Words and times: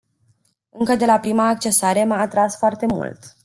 Încă 0.69 0.95
de 0.95 1.05
la 1.05 1.19
prima 1.19 1.47
accesare 1.47 2.03
m-a 2.03 2.17
atras 2.19 2.57
foarte 2.57 2.85
mult. 2.85 3.35